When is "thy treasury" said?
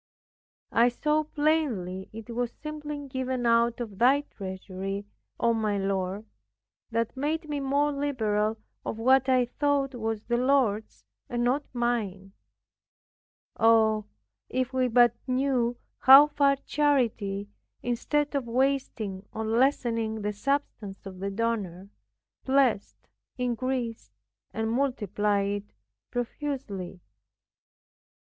3.99-5.05